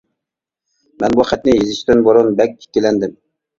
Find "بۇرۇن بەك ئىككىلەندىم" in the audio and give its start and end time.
2.09-3.17